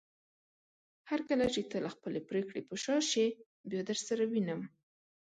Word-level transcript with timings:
هرکله 1.09 1.45
چې 1.53 1.61
ته 1.69 1.77
له 1.85 1.89
خپلې 1.95 2.19
پریکړې 2.29 2.61
په 2.69 2.75
شا 2.83 2.97
شې 3.11 3.25
بيا 3.69 3.81
درسره 3.89 4.23
وينم 4.31 4.61